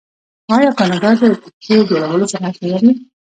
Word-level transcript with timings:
آیا 0.55 0.71
کاناډا 0.79 1.11
د 1.19 1.23
کښتیو 1.43 1.87
جوړولو 1.89 2.25
صنعت 2.33 2.55
نلري؟ 2.63 2.91